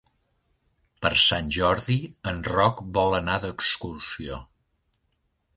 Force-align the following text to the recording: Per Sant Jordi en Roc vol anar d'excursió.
Per 1.05 1.11
Sant 1.25 1.51
Jordi 1.57 1.99
en 2.33 2.41
Roc 2.53 2.83
vol 2.97 3.19
anar 3.21 3.39
d'excursió. 3.45 4.41